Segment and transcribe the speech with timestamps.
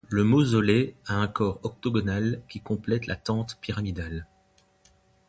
[0.09, 4.25] Le mausolée a un corps octogonal qui complète la tente pyramidale.